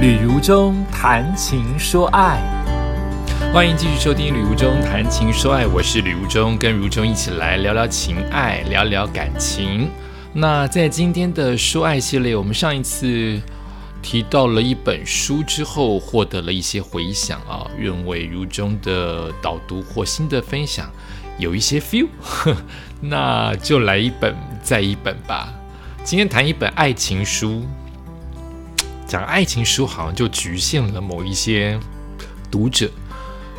[0.00, 2.40] 旅如中谈情说爱，
[3.52, 9.90] 欢迎继续收听《旅如中谈情说爱》，我是旅如中，跟如中一起来聊聊情爱，聊聊感情。
[10.32, 13.38] 那在今天的说爱系列，我们上一次
[14.00, 20.90] 提到了一本书之后，获得了一些回响啊，认为如中的导读或新的分享
[21.36, 22.06] 有一些 feel，
[23.02, 25.52] 那就来一本再一本吧。
[26.02, 27.66] 今天谈一本爱情书。
[29.10, 31.76] 讲爱情书好像就局限了某一些
[32.48, 32.88] 读者，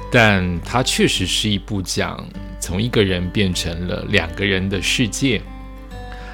[0.09, 2.25] 但它确实是一部讲
[2.58, 5.41] 从一个人变成了两个人的世界，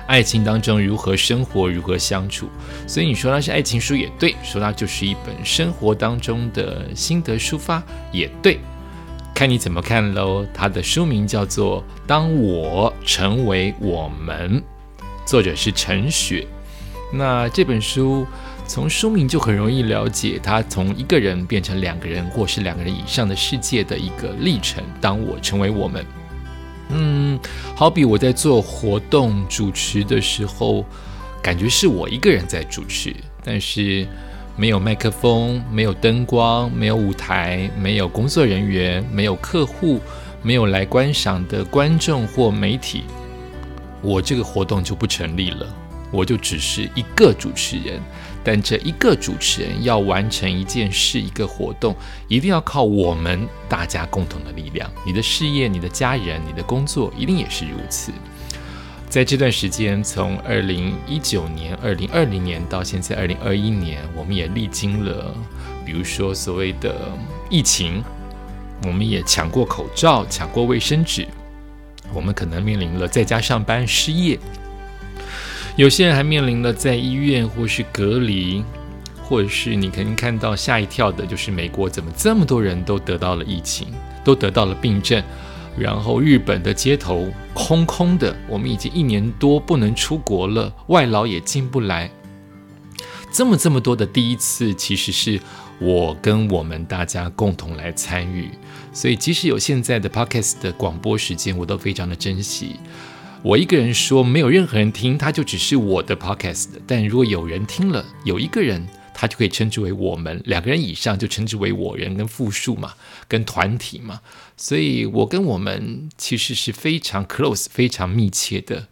[0.05, 2.47] 爱情当中如何生活，如何相处。
[2.85, 8.59] 所以你说它是爱情书也对，说它就是一本生活当中的心得抒发也对，
[9.33, 10.45] 看你怎么看喽。
[10.53, 14.61] 它的书名叫做《当我成为我们》，
[15.25, 16.45] 作者是陈雪。
[17.11, 18.23] 那这本书。
[18.67, 24.83] 从书名就很容易了解，他从一个人变成两个人，或是两个人以上的世界的一个历程。
[24.99, 26.05] 当我成为我们，
[26.89, 27.39] 嗯，
[27.75, 30.85] 好比我在做活动主持的时候，
[31.41, 34.05] 感觉是我一个人在主持，但是
[34.57, 40.01] 没有麦克风，没有灯光，没有舞台，没有工作人员，没有客户，
[40.43, 43.03] 没有来观赏的观众或媒体，
[44.01, 45.65] 我这个活动就不成立了，
[46.11, 48.01] 我就只是一个主持人。
[48.47, 51.93] 但这一个主持人要完成一件事、一个活动，
[52.29, 54.89] 一定要靠我们大家共同的力量。
[55.05, 58.09] 你的事业、你的家人、你的工作，一定也是如此。
[59.09, 65.35] 在这段时间，从二零一九年、二零二零年到现在二零二一年，我们也历经了，
[65.85, 67.11] 比如说所谓的
[67.49, 68.01] 疫情，
[68.85, 71.27] 我们也抢过口罩、抢过卫生纸，
[72.13, 74.39] 我们可能面临了在家上班、失业。
[75.77, 78.63] 有些人还面临了在医院或是隔离，
[79.21, 83.89] 或者是你肯定看到吓一跳的，就是美国怎么这么多人都得到了疫情，
[84.23, 85.23] 都得到了病症，
[85.77, 92.09] 然后日本的街头空空的，我们已经一年多不能出国了，外劳也进不来，
[93.31, 95.39] 这么这么多的第一次，其实是
[95.79, 98.49] 我跟我们大家共同来参与，
[98.91, 102.77] 所以即使有现在的 podcast 的广播时间，我都非常的珍惜。
[103.43, 106.67] 我一个人说，没有任何人听，他就只是我的 podcast。
[106.87, 112.95] 但如果有人听了，有一个人，他就可以称之为我们两个人以上，就称之为我人跟复数嘛，
[113.27, 114.21] 跟团体嘛。
[114.57, 118.87] 所以，我跟我们其实是非常 close、非常密切的。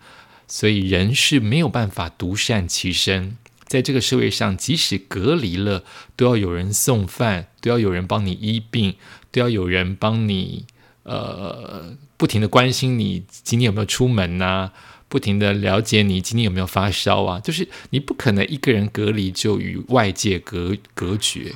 [0.48, 5.84] 所以，人是没有办法独善其身，在这个社会上，即使隔离了，
[6.16, 8.94] 都要有人送饭，都要有人帮你医病，
[9.32, 10.66] 都要有人帮你。
[11.06, 14.72] 呃，不停的关心你今天有没有出门呐？
[15.08, 17.40] 不停的了解你今天有没有发烧啊？
[17.40, 21.54] 就是你不可能一个人隔离就与外界隔隔绝，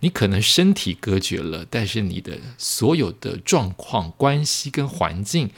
[0.00, 5.50] 你可能身体隔绝了，但是你的所有的状况、关系跟环境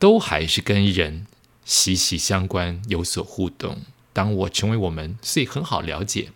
[0.00, 1.26] 都还是跟人
[1.64, 3.78] 息息相关，有所互动。
[4.12, 6.30] 当我成为我们，所以很好了解。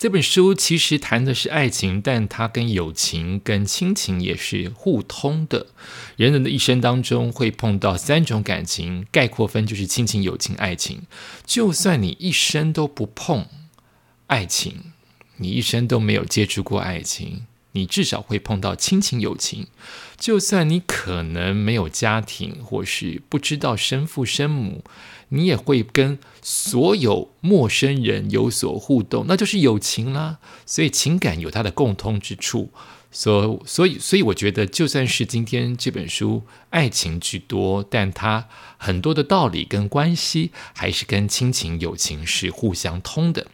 [0.00, 5.66] 这本书其实谈的是爱情，但它跟友情、跟亲情也是互通的。
[6.16, 11.02] 人人的一生当中会碰到三种感情，概括分就是亲情、友情、爱情。
[11.44, 13.44] 就算你一生都不碰
[14.28, 14.84] 爱情，
[15.36, 19.66] 你一生都没有接触过爱情，你至少会碰到亲情、友情。
[20.16, 24.82] 就算你可能没有家庭，或是不知道生父生母。
[25.30, 30.38] 你也会跟所有陌生人有所互动，那就是友情啦。
[30.66, 32.70] 所以情感有它的共通之处，
[33.10, 38.46] 所所以所以我觉得，就算是今天这本书爱情居多，但它
[38.76, 43.46] 很多的道理跟关系还是跟亲情友情是互相通的。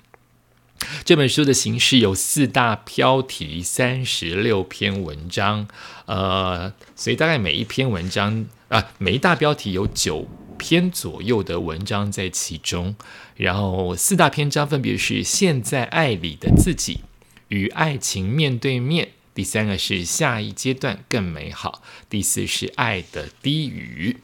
[1.04, 5.66] 这本书的形式有四大标题，三十六篇文章，
[6.04, 10.26] 呃，所以大概每一篇文章啊，每一大标题有九。
[10.56, 12.96] 篇左右的文章在其中，
[13.36, 17.00] 然后四大篇章分别是“现在爱里的自己”
[17.48, 24.18] 与爱情面对面，第三个是下一阶段更美好，第四是爱的低语。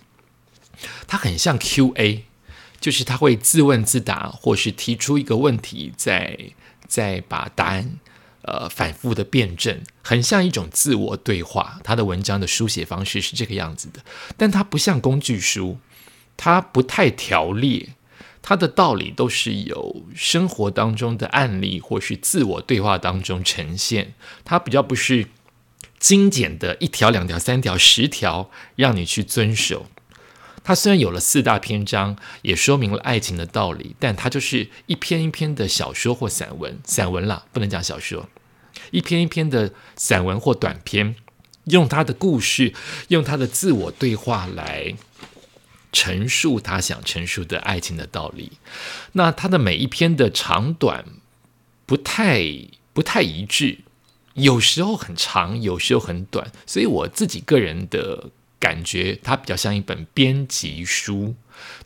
[1.07, 2.25] 它很像 Q&A，
[2.81, 6.37] 就是他会自问自答，或是提出一个问题，再
[6.89, 7.99] 再把答案
[8.43, 11.79] 呃反复的辩证，很像一种自我对话。
[11.85, 14.03] 他的文章的书写方式是这个样子的，
[14.37, 15.79] 但它不像工具书。
[16.45, 17.91] 它不太条列，
[18.43, 24.15] 它的道理都是由生活当中的案例或是自我对话当中呈现。
[24.45, 25.29] 它比较不是
[26.01, 29.87] 精简的一条、两条、三条、十条让你去遵守，
[30.65, 38.29] 它虽然有了四大篇章，也说明了爱情的道理，但它就是一篇一篇的小说或散文，散文啦，不能讲小说，
[38.91, 41.15] 一篇一篇的散文或短篇，
[41.67, 42.75] 用他的故事，
[43.07, 44.97] 用他的自我对话来
[45.93, 48.53] 陈述他想陈述的爱情的道理。
[49.13, 51.05] 那他的每一篇的长短
[51.87, 52.43] 不太
[52.93, 53.79] 不太一致，
[54.35, 58.31] 有时候很长，有时候很短，所以我自己个人的。
[58.63, 61.35] 感觉它比较像一本编辑书，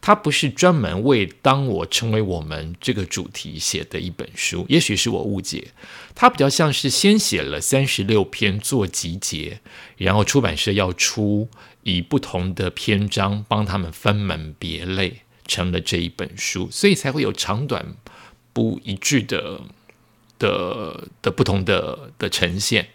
[0.03, 4.67] 它不是专门为当我成为我们这个主题写的一本书。
[4.69, 5.69] 也许是我误解，
[6.15, 9.61] 它比较像是先写了三十六篇做集结，
[9.97, 11.49] 然后出版社要出
[11.87, 17.95] 以不同的篇章帮他们分门别类成了这一本书，所以才会有长短
[18.53, 19.61] 不一致的
[20.37, 22.89] 的的不同的的呈现。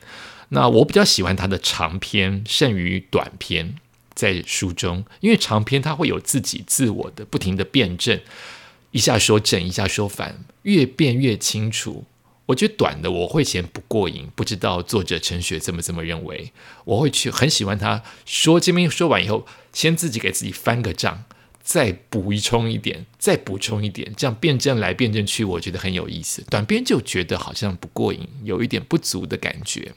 [0.49, 3.75] 那我比较喜欢他的长篇胜于短篇，
[4.13, 8.19] 在书中，因为长篇它会有自己自我的不停的辩证，
[8.91, 12.03] 一下说正，一下说反，越辩越清楚。
[12.51, 16.51] 我觉得短的我会嫌不过瘾，不知道作者陈雪这么这么认为。
[16.85, 21.23] 我会去很喜欢他说这边说完以后，先自己给自己翻个账，
[21.63, 26.43] 再补充一点，再补充一点，这样辩证来辩证去，我觉得很有意思。
[26.49, 29.93] 短篇就觉得好像不过瘾，有一点不足的感觉。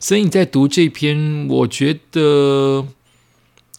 [0.00, 2.88] 所以你在读这篇，我觉得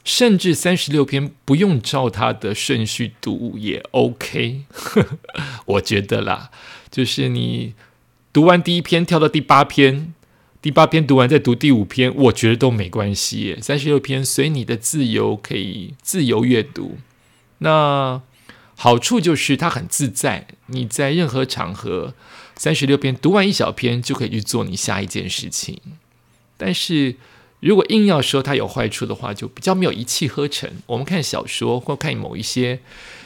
[0.03, 4.65] 甚至三十六篇不用照它的顺序读也 OK，
[5.65, 6.51] 我觉得啦，
[6.91, 7.73] 就是你
[8.33, 10.13] 读完第一篇跳到第八篇，
[10.61, 13.57] 第八篇读完再读第五篇，我觉得都没关系。
[13.61, 16.97] 三十六篇随你的自由，可以自由阅读。
[17.59, 18.21] 那
[18.75, 22.13] 好处就是它很自在，你在任何场合。
[22.55, 25.79] 三十六篇读完一小篇就可以去做你下一件事情，
[26.57, 27.15] 但是
[27.61, 30.69] 如果硬要说它有坏处的话，就比较没有一气呵成。
[30.87, 32.79] 我们看小说或看某一些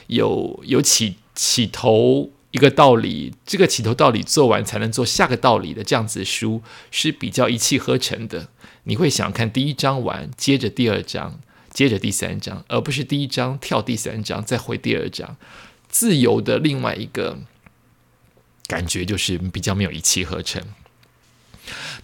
[0.05, 8.47] 有有起起头一个道理，这个起头道理做完才能做下个道理的这样子书是比较一气呵成的。
[8.85, 11.39] 你会想看第一章完，接着第二章，
[11.71, 15.35] 接着第三章，而不是第一章跳第三章再回第二章，
[15.89, 17.39] 自由的另外一个。
[18.65, 20.63] 感觉就是比较没有一气呵成。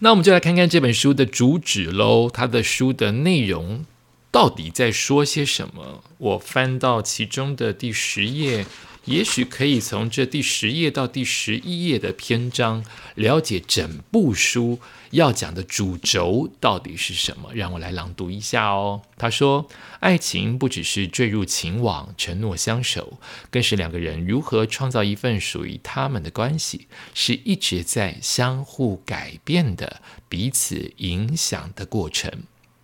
[0.00, 2.28] 那我们就来看看这本书的主旨喽。
[2.28, 3.86] 它的书的内容
[4.30, 6.04] 到底在说些什么？
[6.18, 8.66] 我翻到其中的第十页。
[9.06, 14.78] 也许可以从这第十页到第十一页的篇章了解整部书
[15.10, 17.50] 要讲的主轴到底是什么。
[17.54, 19.02] 让我来朗读一下哦。
[19.16, 19.66] 他说
[20.00, 23.18] ：“爱情不只是坠入情网、承诺相守，
[23.50, 32.30] 更是两个人如何创造一份属于他们的关系，是一直在相互改变的、彼此影响的过程。”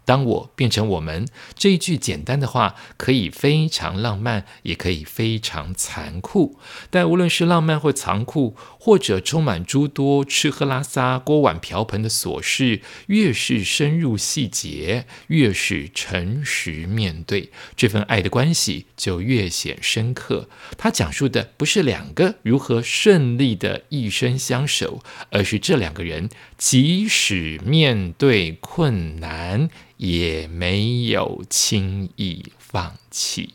[0.07, 6.59] 当我变成我们这一句简单的话，可以非常浪漫，也可以非常残酷。
[6.89, 20.49] 但无论是浪漫或残酷，或者充满诸多吃喝拉撒、锅碗瓢盆的琐事，越是深入细节，越是诚实面对这份爱的关系，就越显深刻。
[20.79, 29.69] 他讲述的不是两个如何顺利的一生相守，而是这两个人即使面对困难。
[29.97, 33.55] 也没有轻易放弃。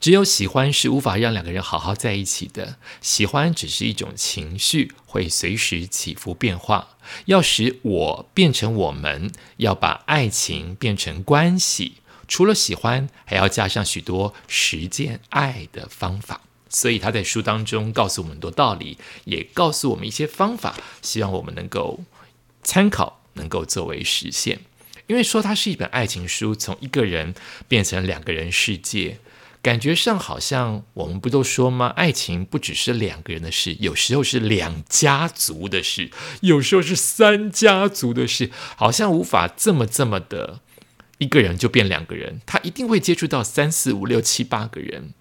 [0.00, 2.78] 只有喜欢是无法让两个人好好在一起的。
[3.00, 6.96] 喜欢只是一种情绪，会随时起伏变化。
[7.26, 16.40] 要使我变成我们，要把爱情变成关系，除了喜欢，还要加上许多实践爱的方法。
[16.68, 22.00] 所以他在书当中告诉我们很多道理，也告诉我们一些方法，希望我们能够
[22.64, 24.60] 参考，能够作为实现。
[25.06, 27.34] 因为说它是一本爱情书，从一个人
[27.68, 29.18] 变成两个人世界，
[29.60, 31.88] 感觉上好像我们不都说吗？
[31.88, 40.60] 爱情不只是两个人的事，有时候是两家族的事，有时候是三家族的事，好像无法这么这么的
[41.18, 45.12] 一个人就变两个人，他一定会接触到三四五六七八个人，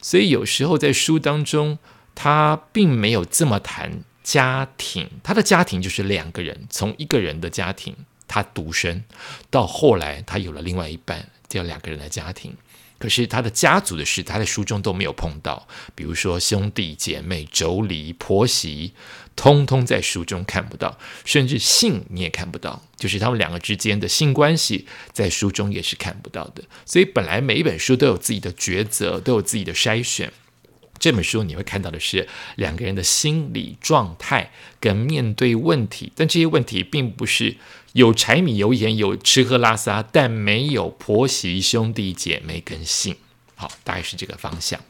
[0.00, 1.78] 所以有时候在书当中，
[2.14, 7.96] 他并没有这么谈家庭，他的家庭就是两个人，从一个人的家庭。
[8.28, 9.02] 他独生，
[9.50, 12.54] 到后来他有了另外一半，叫两个人的家庭。
[12.98, 15.68] 可是他的家族的事，他在书中都没有碰到。
[15.94, 18.92] 比如说兄弟姐妹、妯娌、婆媳，
[19.36, 20.98] 通通在书中看不到。
[21.24, 26.64] 甚至性你也看不到，就是他们两个之间的性关系，在书中也是看不到的。
[26.84, 30.32] 所以本来每一本书都有自己的抉择，都有自己的筛选。
[30.98, 34.50] 这本书你会看到的是两个人的心理状态
[34.80, 37.56] 跟面对问题，但这些问题并不是
[37.92, 43.16] 有柴米油盐、有吃喝拉撒，但没有婆媳兄弟姐妹跟性。
[43.54, 44.80] 好，大概是这个方向。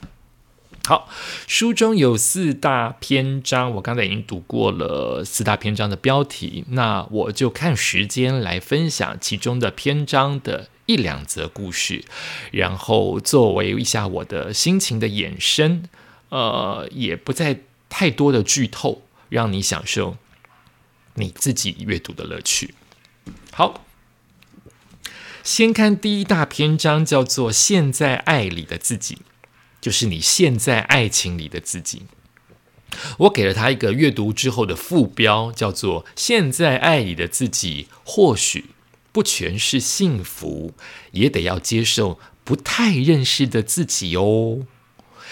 [0.84, 1.08] 好，
[1.46, 12.04] 书中有四大篇章，我刚才已经读过了四大篇章的标题，那我就看时间来分享其中的篇章的一两则故事，
[12.52, 15.84] 然后作为一下我的心情的衍生。
[16.30, 20.16] 呃，也不再太多的剧透，让你享受
[21.14, 22.74] 你自己阅读的乐趣。
[23.52, 23.84] 好，
[25.42, 29.18] 先看第一大篇章，叫做“现在爱里的自己”，
[29.80, 32.02] 就是你现在爱情里的自己。
[33.18, 38.66] 我给了他一个阅读之后的副标，叫做“现在爱里的自己”，或许
[39.12, 40.72] 不全是幸福，
[41.12, 44.66] 也得要接受不太认识的自己哦。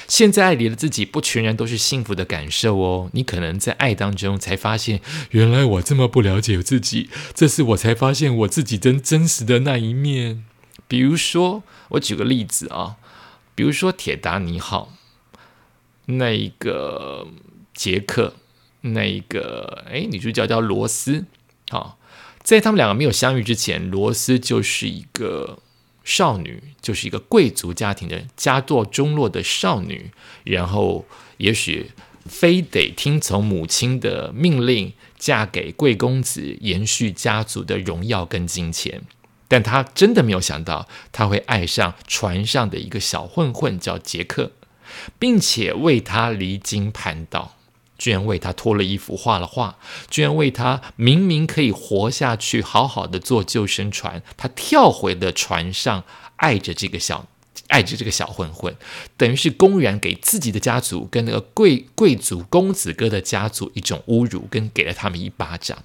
[0.09, 5.01] 现在爱里的自己不全然都是幸福的感受哦，你可能在爱当中才发现，
[5.31, 10.45] 原来我这么不了解自己，这是我才发现我自己真真实的那一面。
[10.87, 12.97] 比如说，我举个例子啊，
[13.55, 14.93] 比如说《铁达尼号》，
[16.07, 17.27] 那一个
[17.75, 18.35] 杰克，
[18.83, 21.25] 那一个哎，女主角叫罗斯，
[21.71, 21.99] 好，
[22.43, 25.59] 在他们两个没有相遇之前，罗斯就是一个。
[26.07, 30.13] 少女就是一个贵族家庭的家道中落的少女，
[30.45, 31.05] 然后
[31.39, 31.91] 也许
[32.25, 39.03] 非得听从母亲的命令嫁给贵公子，延续家族的荣耀跟金钱。
[39.49, 44.53] 但她真的没有想到，她会爱上船上的一个小混混叫杰克，
[45.19, 47.56] 并且为他离经叛道。
[47.99, 49.79] 居然为他脱了衣服画了画，
[50.11, 56.05] 居然为他明明可以活下去，好好的坐救生船，他跳回了船上，
[56.37, 57.27] 爱着这个小，
[57.69, 58.77] 爱着这个小混混，
[59.17, 65.79] 等于是公然给自己的家族跟那个贵贵族公子哥的家族一种侮辱，跟给了他们一巴掌。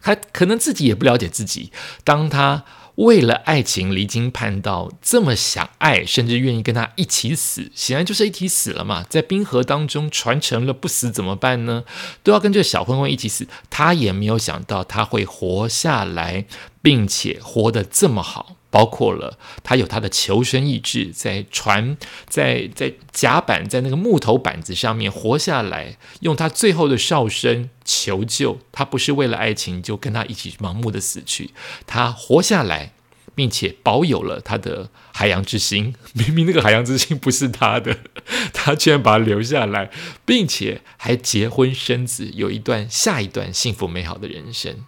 [0.00, 1.72] 他可能自己也不了解自己，
[2.04, 2.64] 当他。
[2.96, 9.02] 为了爱情离经叛道，这么想爱，甚至愿意跟他一起死，显然就是一起死了嘛。
[9.08, 11.84] 在冰河当中传承了，不死怎么办呢？
[12.22, 13.48] 都要跟这个小混混一起死。
[13.70, 16.44] 他也没有想到他会活下来，
[16.82, 18.56] 并且活得这么好。
[18.72, 28.58] 包括了他有他的求生意志，在船在在甲板在那个木头板子上面活下来，用他最后的哨声求救。
[28.72, 31.50] 他不是为了爱情就跟他一起盲目的死去，
[31.86, 32.94] 他活下来。
[33.34, 37.96] 并且保有了他的海洋之心， 明明那个海洋之心不是他的，
[38.52, 39.90] 他居然把它留下来，
[40.26, 44.84] 并且还结婚生子，有一段下一段幸福美好的人生。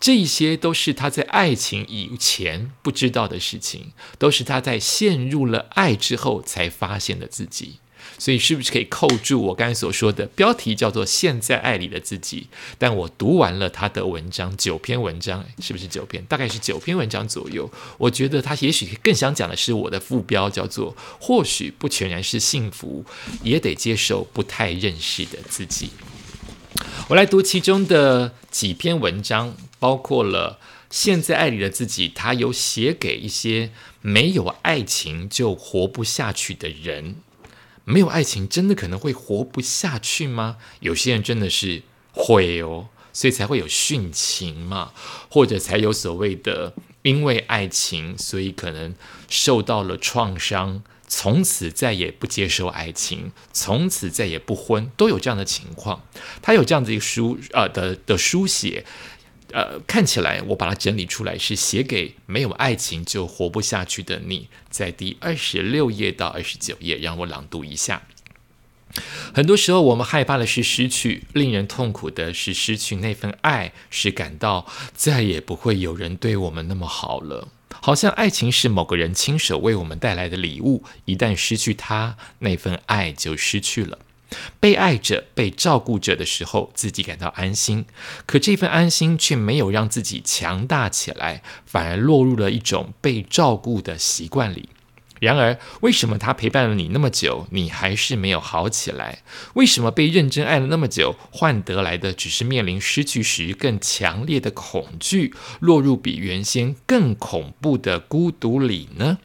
[0.00, 7.76] 这些都是他在爱情以前不知道的事情，都是他在陷入了爱之后才发现的自己。
[8.18, 12.46] 所以是不是可以扣住我刚才所说的标题叫做“现在爱里的自己”？
[12.78, 16.22] 但我读完了他的文章，九篇文章，是不是九篇？
[16.26, 17.68] 大概是九篇文章左右。
[17.98, 23.04] 我觉得他也许更想讲的是我的副标叫做“或许不全然是幸福，
[23.42, 25.90] 也得接受不太认识的自己”。
[27.08, 37.16] 我来读其中的几篇文章，包括了“现在爱里的自己”，他有写给一些没有爱情就活不下去的人。
[37.84, 40.56] 没有爱情，真的可能会活不下去吗？
[40.80, 44.92] 有些人真的是会哦，所以才会有殉情嘛，
[45.28, 46.72] 或者才有所谓的
[47.02, 48.94] 因为爱情，所以可能
[49.28, 50.82] 受到了创伤，
[51.16, 56.02] 从此再也不接受爱情，从此再也不婚，都有这样的情况。
[56.42, 58.84] 他有这样子一个书呃的的书写。
[59.52, 68.02] 呃，看起来我把它整理出来是写给没有爱情就活不下去的你，在第二十六页到二十九页，让我朗读一下。
[69.32, 77.46] 很多时候，我们害怕的是失去，令人痛苦的是失去那份爱，是感到再也不会有人对我们那么好了。
[77.80, 83.98] 好像爱情是某个人亲手为我们带来的礼物，一旦失去它，那份爱就失去了。
[84.58, 87.84] 被爱者、被照顾者的时候，自己感到安心，
[88.26, 94.68] 可这份安心却没有让自己强大起来，反而落入了一种被照顾的习惯里。
[95.24, 99.22] 然而，为什么他陪伴了你那么久，你还是没有好起来？
[99.54, 109.18] 为什么被认真爱了那么久，换得来的只是面临失去时更强烈的恐惧，落入比原先更恐怖的孤独里呢？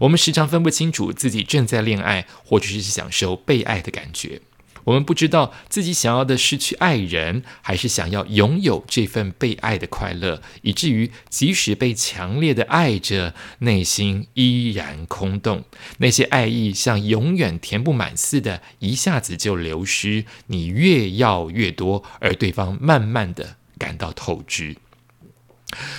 [0.00, 4.42] 我们时常分不清楚自己正在恋爱，或者是享受被爱的感觉。
[4.84, 15.64] 我们不知道自己想要的是去爱人，还是想要拥有这份被爱的快乐，以至于即使被强烈的爱着，内心依然空洞。
[15.98, 20.24] 那些爱意像永远填不满似的，一下子就流失。
[20.46, 24.76] 你越要越多，而对方慢慢的感到透支。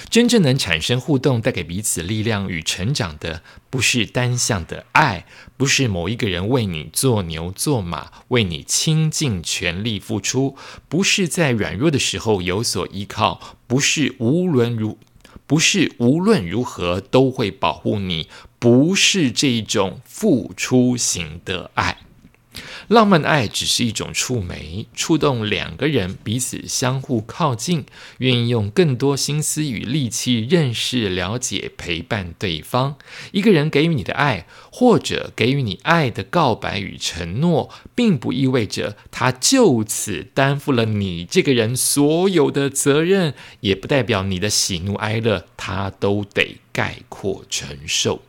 [0.07, 5.25] 真正能产生互动、带给彼此力量与成长的，不是单向的爱，
[5.63, 10.57] 不是某一个人为你做牛做马，为你倾尽全力付出，
[10.89, 14.97] 不是在软弱的时候有所依靠，不是无论如，
[15.47, 18.27] 不是无论如何都会保护你，
[18.59, 21.99] 不是这种付出型的爱。
[22.87, 27.85] 浪漫的爱只是一种触媒，触动两个人彼此相互靠近，
[28.19, 32.95] 愿意用更多心思与力气认识、了解、陪伴对方。
[33.31, 48.21] 一个人给予你的爱，或者给予你爱的告白与承诺，并不意味着他就此担负了你这个人所有的责任，也不代表你的喜怒哀乐他都得概括承受。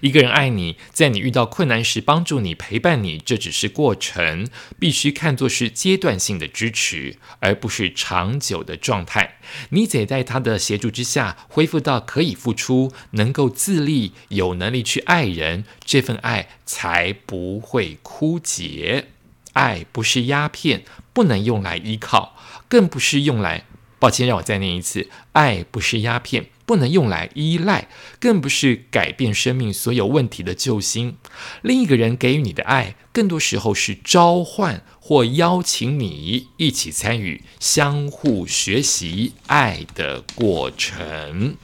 [0.00, 9.38] 一个人爱你，在你遇到困难时帮助你、陪伴你，这只是过程，必须看作是阶段性的支持，而不是长久的状态。
[9.70, 19.06] 你得在他的协助之下，恢复到可以付出、能够自立、有能力去爱人，这份爱才不会枯竭。
[19.54, 22.36] 爱不是鸦片，不能用来依靠，
[22.68, 23.64] 更不是用来……
[24.04, 26.50] 抱歉，让我再念一次：爱不是鸦片。
[26.66, 27.88] 不能用来依赖，
[28.20, 31.16] 更不是改变生命所有问题的救星。
[31.62, 41.56] 另一个人给予你的爱，更多时候是召唤或邀请你一起参与、相互学习爱的过程。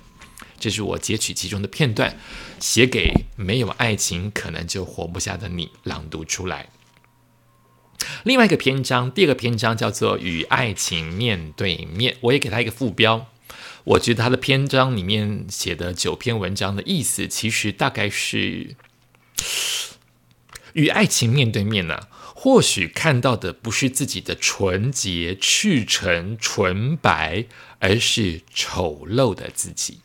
[0.58, 2.16] 这是我截取其中的片段，
[2.58, 6.70] 写给没有爱情可能就活不下的你，朗读出来。
[8.24, 13.28] 另外一个篇章，第二个篇章叫做“与爱情面对面”，我也给他一个副标。
[13.84, 18.76] 我觉得他的篇章里面写的九篇文章的意思，其实大概是
[20.74, 22.08] 与爱情面对面呢。
[22.34, 27.44] 或许看到的不是自己的纯洁、赤诚、纯白，
[27.80, 30.00] 而是丑陋的自己。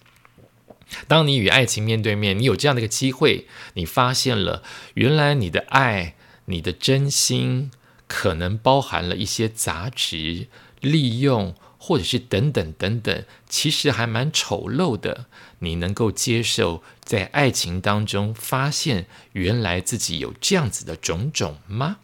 [1.08, 4.64] 当你与爱情面对面，你有这样的一个机会，你发现了
[4.96, 7.72] 原来你的爱、你的真心，
[8.08, 10.48] 可能包含了一些杂质、
[10.82, 11.56] 利用。
[11.78, 15.28] 或者是等等等等，其实还蛮丑陋的。
[15.60, 21.98] 你能够接受在爱情当中发现原来自己有这样子的种种吗？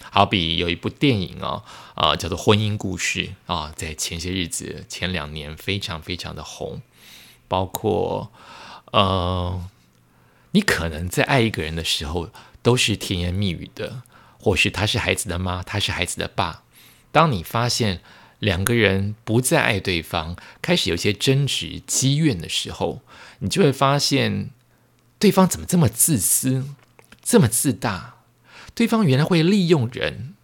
[0.00, 1.62] 好比有一部电影哦，
[1.94, 6.82] 啊，叫做《婚姻故事》啊，在前些日子、前两年非常非常的红。
[7.48, 8.30] 包括
[8.92, 9.66] 呃，
[10.50, 12.28] 你可能在爱一个人的时候
[12.62, 14.02] 都是甜言蜜语的，
[14.42, 16.64] 或是他是孩子的妈，他是孩子的爸。
[17.10, 18.00] 当你发现。
[18.42, 23.00] 两个人不再爱对方，开始有些争执、积怨的时候，
[23.38, 24.50] 你就会发现
[25.20, 26.66] 对方怎么这么自私、
[27.22, 28.16] 这么自大？
[28.74, 30.34] 对方原来会利用人。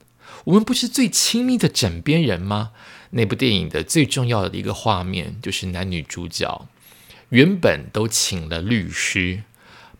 [0.44, 2.70] 我们不是最亲密的枕边人吗？
[3.10, 6.68] 那部电影的最重要的一个画面，就是男女主角
[7.30, 9.42] 原本都请了律师，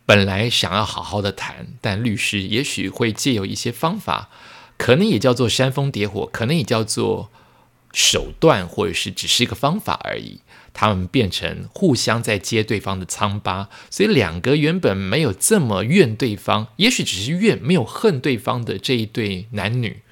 [0.09, 4.31] 本来想要好好的谈，但律师也许会借由一些方法，
[4.79, 7.29] 可能也叫做煽风点火，可能也叫做。
[7.95, 10.41] 手段，或者是只是一个方法而已，
[10.75, 20.03] 他们变成互相在揭对方的疮疤，所以两个原本没有这么怨对方，也许只是怨没有恨对方的这一对男女，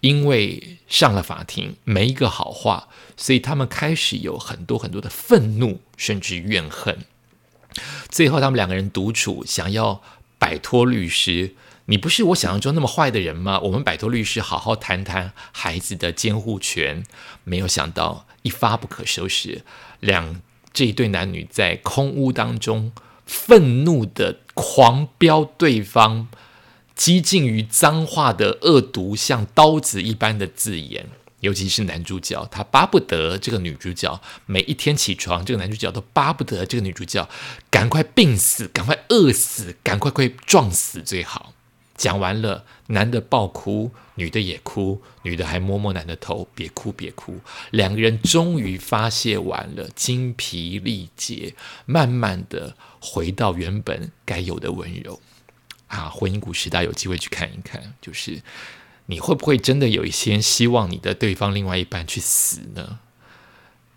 [0.00, 7.04] 因为上了法庭没一个好话，所以他们开始有很多很多的愤怒，甚至怨恨。
[8.08, 10.02] 最后，他们两个人独处，想要
[10.38, 11.54] 摆脱律师。
[11.86, 13.58] 你不是我想象中那么坏的人吗？
[13.60, 17.02] 我们摆脱律师，好好谈谈孩子的监护权。
[17.44, 19.62] 没有想到一发不可收拾，
[20.00, 20.40] 两
[20.72, 22.92] 这一对男女在空屋当中
[23.24, 26.28] 愤怒的狂飙对方，
[26.94, 31.06] 激进于脏话的恶毒，像刀子一般的字眼。
[31.40, 37.28] 尤其是男主角，他巴不得这个女主角每一天起床，这个男主角都巴不得这个女主角
[37.70, 41.54] 赶快病死，赶快饿死，赶快快撞死最好。
[41.96, 47.40] 讲完了，男的爆哭，女的也哭，女的还摸摸男的头，别哭别哭。
[47.72, 55.20] 两个人终于发泄完了，精疲力竭，慢慢的回到原本该有的温柔。
[55.88, 57.94] 啊，婚姻故事，大家有机会去看一看。
[58.00, 58.40] 就是
[59.08, 63.00] 你会不会真的有一些希望你的对方另外一半去死呢？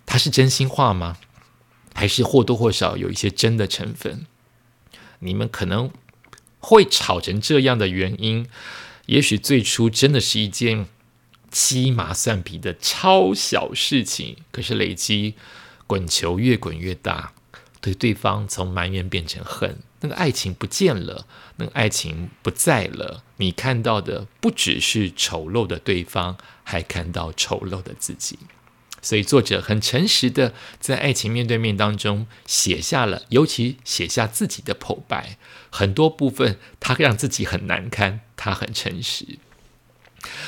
[0.06, 1.18] 他是真心话吗？
[1.94, 4.26] 还是或多或少有一些真的成分？
[5.20, 5.92] 你们可能。
[6.64, 8.48] 会吵成这样的原因，
[9.08, 10.86] 也许最初真的是一件
[11.50, 15.34] 鸡麻蒜皮的超小事情，可是累积
[15.88, 17.34] 滚球越滚越大，
[17.82, 21.26] 对对方从埋怨变成恨，那个爱情不见了，
[21.58, 28.38] 那个爱情不在了，你看到的不只是丑陋的对方，还看到丑陋的自己。
[29.04, 35.38] 所以作者很诚实的在爱情面对面当中写下了，尤其写下自己的剖白，
[35.72, 39.40] 很多部分他让自己很难堪，他很诚实。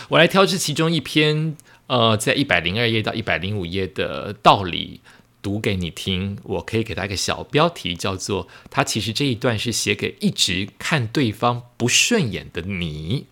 [0.09, 5.01] 我来挑这其中一篇，呃，在一百零二页到一百零五页的道理
[5.43, 6.39] 读给你听。
[6.41, 13.27] 我可以给他一个小标题，叫做“他其实这一段是写给一直看对方不顺眼的你”。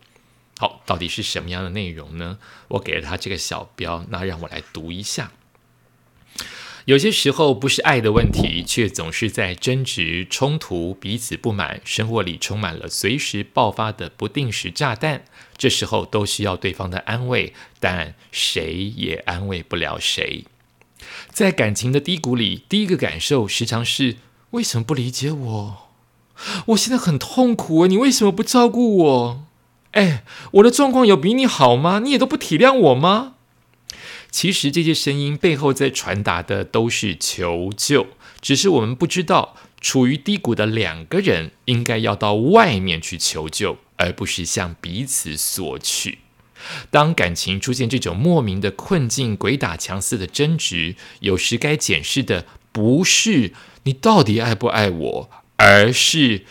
[0.60, 2.38] 好，到底是什么样的内容呢？
[2.68, 5.32] 我给了他这个小标，那让我来读一下。
[6.86, 15.24] 有些时候不是爱的问题，却总是在争执、冲突、彼此不满，生活里充满了随时爆发的不定时炸弹。
[15.56, 20.46] 这时候都需要对方的安慰，但谁也安慰不了谁。
[21.32, 24.18] 在感情的低谷里，第一个感受时常是：
[24.52, 25.78] 为什么不理解我？
[26.68, 27.88] 我现在很痛苦！
[27.88, 29.44] 你为什么不照顾我？
[29.92, 32.00] 哎，我的状况有比你好吗？
[32.00, 33.36] 你也都不体谅我吗？
[34.32, 38.08] 其实这些声音背后在传达的都是求救，
[38.40, 46.20] 只是我们不知道，处于低谷的两个人应该要到外面去求救，而不是向彼此索取。
[46.90, 56.46] 当感情出现这种莫名的困境、鬼打墙似的争执，有时该检视的不是你到底爱不爱我，而是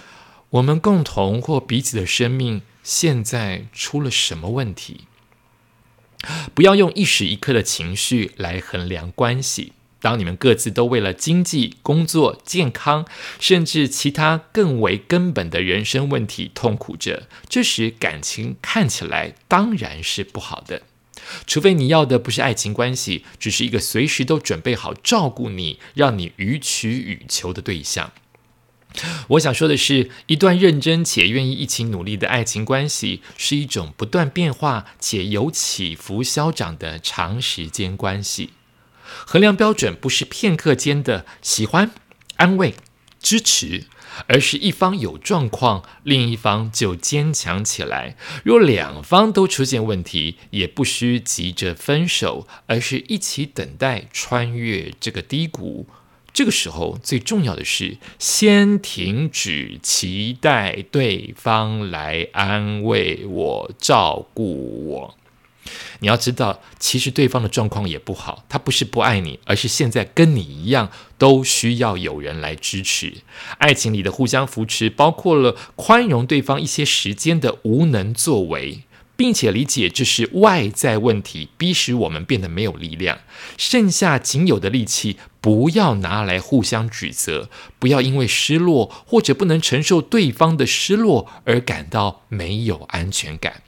[0.50, 2.62] 我们共同或彼此的生命。
[2.82, 5.02] 现在出了什么问题？
[6.54, 9.74] 不要用一时一刻的情绪来衡量关系。
[10.00, 13.06] 当你们各自都为了经济、工作、健康，
[13.38, 20.82] 甚至其他更为根本的人生问题痛苦着，这时感情看起来当然是不好的。
[21.46, 28.12] 除非你要的不是爱情关系，只是一个随时都准备好照顾你、让你予取予求的对象。
[29.28, 38.50] 我想说的是，一段认真且愿意一起努力的爱情关系，是一种不断变化且有起伏消长的长时间关系。
[39.26, 41.90] 衡量标准不是片刻间的喜欢、
[42.36, 42.74] 安慰、
[43.20, 43.84] 支持，
[44.26, 48.16] 而是一方有状况，另一方就坚强起来。
[48.44, 55.86] 若两方都出现问题，也不需急着分手，而是一起等待穿越这个低谷。
[56.32, 65.16] 这个时候，最重要的是先停止期待对方来安慰我、照顾我。
[66.00, 73.14] 你要知道，其实对方的状况也不好，他不是不爱你，而是现在跟你一样，都需要有人来支持。
[73.58, 78.84] 爱情里的互相扶持，包括了宽容对方一些时间的无能作为。
[79.16, 83.18] 并且理解这是外在问题，逼使我们变得没有力量。
[83.58, 93.60] 剩下仅有的力气，不要拿来互相指责，不要因为失落或者不能承受对方的失落而感到没有安全感。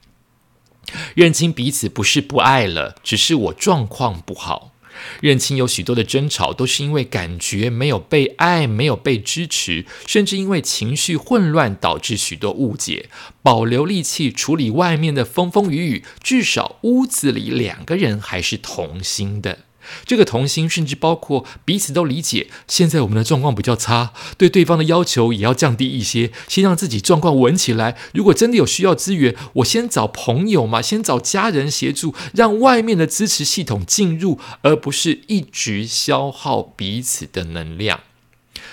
[1.14, 4.72] 认清彼此不是不爱了，只是我状况不好。
[5.20, 13.08] 认清有许多的争吵都是因为感觉没有被爱，没有被支持，甚至因为情绪混乱导致许多误解。
[13.42, 19.60] 保留力气处理外面的风风雨雨，至少屋子里两个人还是同心的。
[20.04, 27.96] 这个同心，甚至包括彼此都理解，现在我们的状况比较差，对对方的要求也要降低一些，先让自己状况稳起来。
[28.14, 38.00] 如果真的有需要资源，我先找朋友嘛，先找家人协助，让外面的支持系统进入，而不是一直消耗彼此的能量。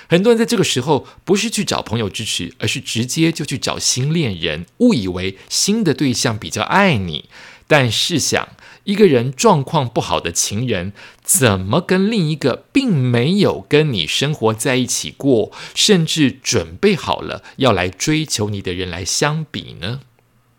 [0.08, 7.26] 很多人在这个时候不是去找朋友支持，而是直接就去找新恋人，误以为新的对象比较爱你，
[7.70, 8.50] 但试想。
[8.86, 20.00] 一个人状况不好的情人，怎么跟另一个并没有跟你生活在一起过，甚至准备好了要来追求你的人来相比呢？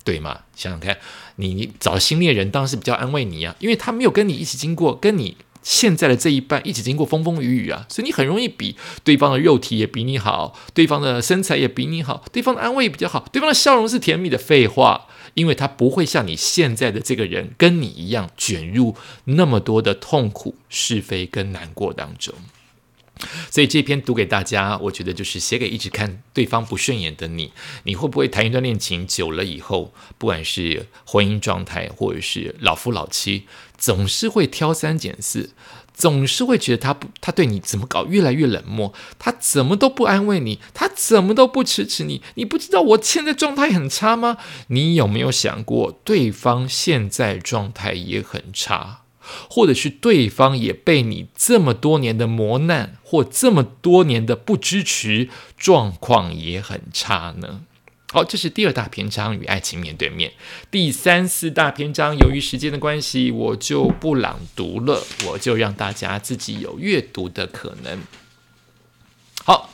[0.05, 0.43] 对吗？
[0.55, 0.99] 想想看，
[1.37, 14.37] 你找新恋人当然是比较安慰你啊，因为他没有跟你一起经过，跟你现在的这一半一起经过风风雨雨啊，所以你很容易比对方的肉体也比你好，对方的身材也比你好，对方的安慰也比较好，对方的笑容是甜蜜的。
[14.37, 15.07] 废话。
[15.35, 18.97] 因为他不会像你现在的这个人跟你一样卷入
[19.27, 22.35] 那么多的痛苦、是非跟难过当中，
[23.51, 27.53] 所以这篇读给大家，我觉得就是写给一直看对方不顺眼的你。
[27.85, 35.51] 你会不会谈一段恋情久了以后，不管是婚姻状态或者是老夫老妻，总是会挑三拣四？
[35.93, 42.23] 总是会觉得他不，他对你怎么搞越来越冷漠，他怎么都不安慰你，他怎么都不支持你。
[42.37, 44.39] 你不知道我现在状态很差吗？
[44.69, 49.00] 你有没有想过，对方现在状态也很差，
[49.49, 57.63] 或者是对方也被你这么多年的磨难或这么多年的不支持，状况也很差呢？
[58.13, 60.33] 好，这是第二大篇章与爱情面对面。
[60.69, 68.01] 第三四大篇章，由于时间的关系，我就不朗读了，我就让大家自己有阅读的可能。
[69.45, 69.73] 好，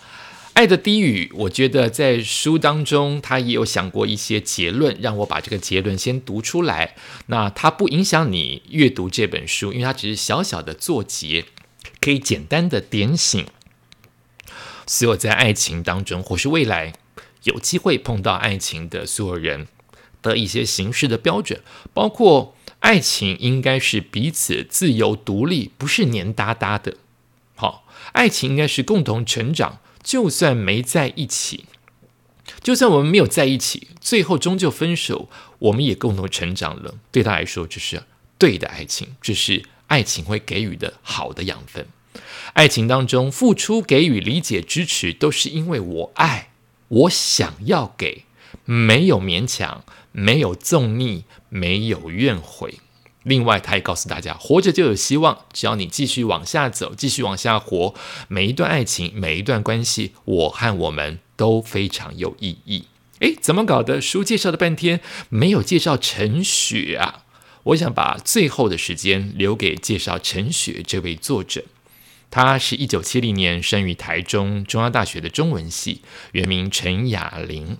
[0.56, 6.96] 爱的低语，我觉得在书当中，他也有想过一些结论，让我把这个结论先读出来。
[7.26, 11.44] 那它不影响你阅读这本书，因为它只是小小的作结，
[12.00, 13.44] 可以简单的点醒
[14.86, 16.94] 所有在爱情当中或是未来。
[17.42, 19.68] 有机会碰到爱情的所有人
[20.22, 21.60] 的一些形式的标准，
[21.92, 26.96] 包括爱情应该是彼此自由独立，不是黏哒哒的。
[27.54, 31.64] 好，爱情应该是共同成长，就算没在一起，
[32.62, 36.94] 就算我们没有在一起，最后终究分手，我们也共同成长了。
[37.10, 38.04] 对他来说，这是
[38.38, 41.88] 对的爱情，这是爱情会给予的好的养分。
[42.52, 46.50] 爱情当中，付出、给予、理解、支持，都是因为我爱。
[46.86, 48.26] 我想要给，
[48.64, 52.78] 没有勉强，没有纵逆，没有怨悔。
[53.26, 57.92] 另外，他也告诉大家，活着就有希望，只要你继续往下走，继续往下活，
[58.28, 62.84] 每一段爱情，每一段关系，我和我们都非常有意义。
[63.18, 64.00] 诶，怎么搞的？
[64.00, 67.24] 书介绍了半天，没有介绍陈雪啊！
[67.64, 71.64] 我想把最后的时间留给介绍陈雪这位作者。
[72.30, 77.78] 他是一九七零年生于台中中央大学的中文系，原名陈雅玲。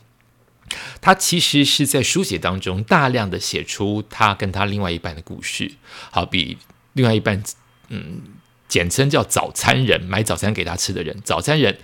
[1.01, 5.73] 他其实是在书写当中大量的写出他跟他另外一半的故事，
[6.11, 6.59] 好比
[6.95, 7.43] 另外一半，
[7.89, 8.23] 嗯，
[8.69, 11.79] 简称叫早餐人，买早餐给他吃的人，早餐人。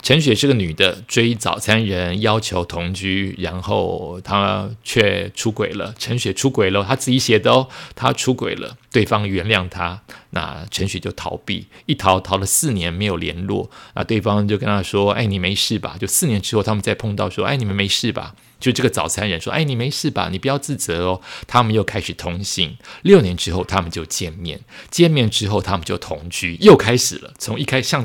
[0.00, 5.92] 陈雪是个女的，追早餐人，要求同居，然后她却出轨了。
[5.98, 20.30] 陈雪出轨了，她自己写的哦，她出轨了，对方原谅他，那陈雪就逃避，一逃逃了四年没有联络，那对方就跟他说：“哎，你没事吧？”就四年之后，他们再碰到，说：“哎，你们没事吧？”就这个早餐人说：“哎，你没事吧？
[20.32, 22.76] 你不要自责哦。”他们又开始通信。
[23.02, 24.58] 六年之后，他们就见面。
[24.90, 27.32] 见面之后，他们就同居，又开始了。
[27.38, 28.04] 从一开像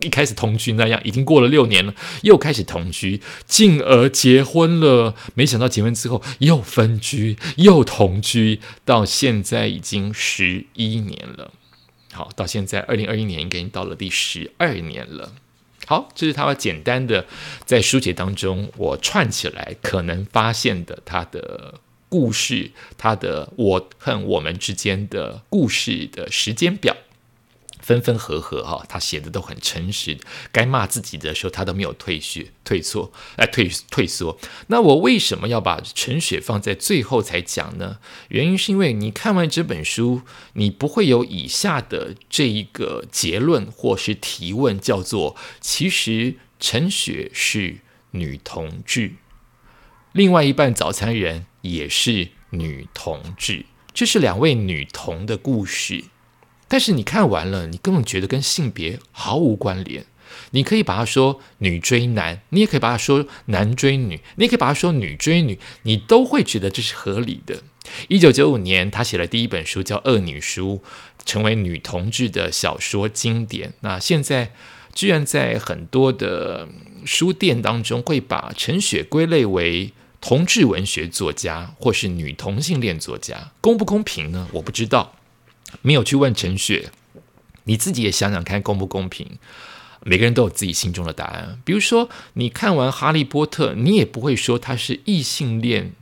[0.00, 5.14] 一开始同居那样，已经过了六年了，又开始同居，进而结婚了。
[5.34, 11.52] 没想到结婚之后又分居，又同居，到现在已经十一年了。
[12.12, 15.34] 好，到现在二零二一年已经到了第十二年了。
[15.86, 17.26] 好，这是他简单的
[17.66, 21.74] 在书写当中，我串起来可能发现的他的
[22.08, 26.96] 故事，他的我和我们之间的故事的时间表。
[27.82, 30.16] 分分合合哈，他写的都很诚实。
[30.50, 34.38] 该骂自己的时候，他都没有退却、退错、哎退退缩。
[34.68, 37.98] 那我为什么要把陈雪放在最后才讲呢？
[38.28, 40.22] 原因是因为你看完这本书，
[40.54, 47.78] 你不会有以下的这一个结论或是提问，叫做：其实陈雪是
[48.12, 49.14] 女同志，
[50.12, 56.04] 另外一半早餐人也是女同志，这是两位女同的故事。
[56.72, 60.06] 但是你看完了，你根本觉得跟性别毫无关联。
[60.52, 67.62] 你可以把它说女追男，你也可以把它说男追女，你也可以把它说女追女，你都会觉得这是合理的。
[68.08, 70.80] 一九九五年，他写了第一本书叫《恶女书》，
[71.26, 73.74] 成为女同志的小说经典。
[73.80, 74.54] 那现在
[74.94, 76.66] 居然在很多的
[77.04, 84.48] 书店当中会把陈雪归类为同志文学作家，或是女同性恋作家，公不公平呢？
[84.52, 85.16] 我不知道。
[85.80, 86.90] 没有去问陈雪，
[87.64, 89.38] 你自己也想想看公不公平？
[90.04, 91.60] 每个人都有自己心中的答案。
[91.64, 95.92] 比如说，你看完《哈利波特》，你也不会说它是异性恋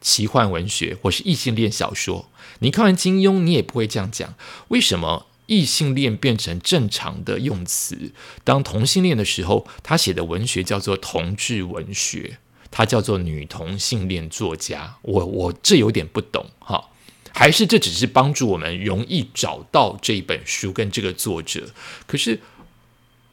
[0.00, 2.30] 奇幻文学或是异性恋小说。
[2.60, 4.34] 你看完金庸，你也不会这样讲。
[4.68, 8.12] 为什么异性恋变成正常的用词？
[8.44, 12.38] 当同性恋的时候，他写的文学叫做同志文学，
[12.70, 14.96] 他叫做女同性恋作家。
[15.02, 16.88] 我我这有点不懂哈。
[17.36, 21.68] 还是这只是帮助我们容易找到这一本书跟这个作者？
[22.06, 22.40] 可是，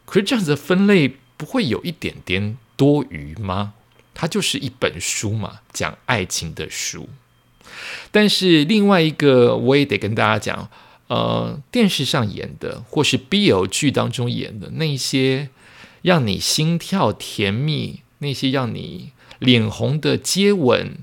[0.06, 3.74] 可是这样子的分类不会有一点点多余吗？
[4.16, 7.10] 它就是一本书嘛，讲爱情的书。
[8.12, 10.70] 但是另外一个，我也得跟大家讲，
[11.08, 15.50] 呃，电视上演的或是 BL 剧当中演的那些
[16.02, 20.98] 让你心跳甜蜜、那些让你脸红的接吻、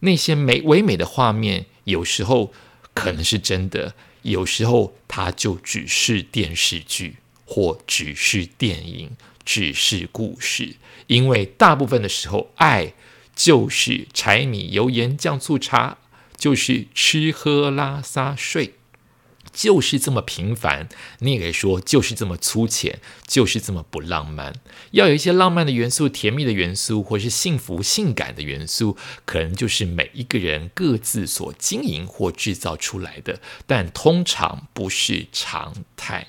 [0.00, 1.66] 那些美唯美的画面。
[1.84, 2.52] 有时候
[2.92, 10.76] 可能是真的，有时候它就只是电视剧，或只是电影，只是故事。
[11.06, 12.94] 因为大部分的时候，爱
[13.36, 15.98] 就是柴米油盐酱醋茶，
[16.36, 18.74] 就是吃喝拉撒睡。
[19.54, 20.88] 就是这么平凡，
[21.20, 24.52] 你也可以说就是这么粗浅，就是这么不浪漫。
[24.90, 36.26] 要有一些浪漫的元素、甜蜜的元素，或是幸福、性感的元素，可能就是每一个人各自所经营或制造出来的，但通常不是常态。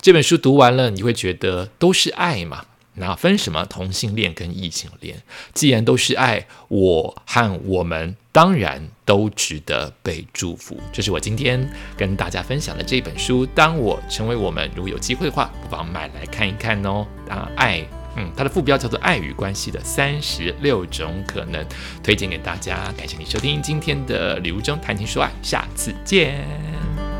[0.00, 2.66] 这本书读完了，你会觉得都是爱嘛？
[2.94, 5.22] 那分什么同性恋跟异性恋？
[5.54, 10.78] 既然都是爱，我和我们当然都值得被祝福。
[10.92, 13.46] 这是我今天跟大家分享的这本书。
[13.46, 17.06] 当我成为我们，如果有机会的话，不妨买来看一看哦。
[17.28, 17.82] 啊，爱，
[18.16, 21.64] 嗯，它的副标叫做《爱与关系的三十六种可能》，
[22.02, 22.92] 推荐给大家。
[22.96, 27.11] 感谢你收听今天的礼物中谈情说爱，下次见。